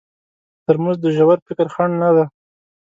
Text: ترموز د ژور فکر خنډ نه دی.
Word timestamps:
ترموز 0.65 0.97
د 1.01 1.05
ژور 1.17 1.37
فکر 1.47 1.67
خنډ 1.73 1.93
نه 2.03 2.09
دی. 2.15 2.25